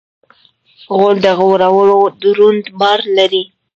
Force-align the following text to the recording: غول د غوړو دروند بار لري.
غول 0.95 1.15
د 1.23 1.27
غوړو 1.73 1.99
دروند 2.21 2.65
بار 2.79 2.99
لري. 3.17 3.43